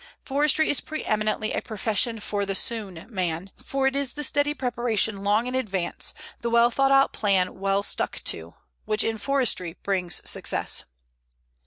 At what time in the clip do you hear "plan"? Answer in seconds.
7.13-7.59